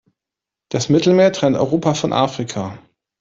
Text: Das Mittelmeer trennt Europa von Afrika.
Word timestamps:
Das 0.71 0.89
Mittelmeer 0.89 1.31
trennt 1.31 1.55
Europa 1.55 1.93
von 1.93 2.11
Afrika. 2.11 2.79